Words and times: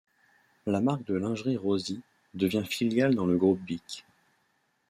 La 0.65 0.81
marque 0.81 1.03
de 1.05 1.13
lingerie 1.13 1.57
Rosy 1.57 2.01
devient 2.33 2.65
filiale 2.65 3.13
dans 3.13 3.27
le 3.27 3.37
groupe 3.37 3.59
Bic. 3.61 4.03